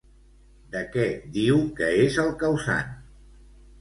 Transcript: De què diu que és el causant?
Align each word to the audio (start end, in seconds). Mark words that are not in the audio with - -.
De 0.75 0.79
què 0.95 1.03
diu 1.35 1.61
que 1.81 1.91
és 2.07 2.19
el 2.27 2.33
causant? 2.45 2.91